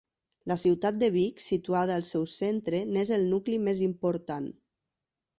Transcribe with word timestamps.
La 0.51 0.55
ciutat 0.59 0.95
de 1.01 1.09
Vic, 1.15 1.41
situada 1.47 1.97
al 2.01 2.05
seu 2.07 2.25
centre, 2.35 2.79
n'és 2.95 3.11
el 3.19 3.27
nucli 3.35 3.59
més 3.67 3.83
important. 3.89 4.49